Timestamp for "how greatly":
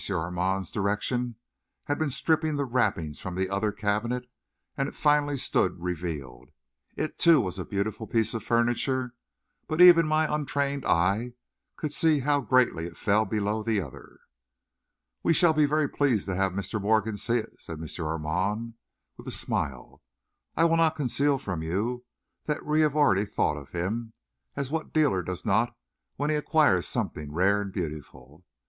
12.21-12.87